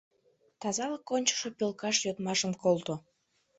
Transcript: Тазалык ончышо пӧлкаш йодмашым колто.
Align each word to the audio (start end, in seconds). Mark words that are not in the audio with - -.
Тазалык 0.61 1.05
ончышо 1.15 1.47
пӧлкаш 1.57 1.95
йодмашым 2.05 2.51
колто. 2.61 2.95